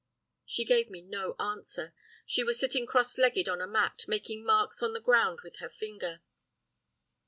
"She 0.47 0.65
gave 0.65 0.89
me 0.89 1.01
no 1.03 1.35
answer, 1.39 1.93
she 2.25 2.43
was 2.43 2.59
sitting 2.59 2.87
cross 2.87 3.19
legged 3.19 3.47
on 3.47 3.61
a 3.61 3.67
mat, 3.67 4.05
making 4.07 4.43
marks 4.43 4.81
on 4.81 4.93
the 4.93 4.99
ground 4.99 5.41
with 5.43 5.57
her 5.57 5.69
finger. 5.69 6.23